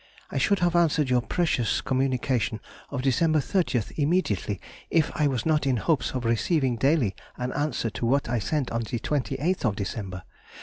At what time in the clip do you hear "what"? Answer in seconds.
8.07-8.27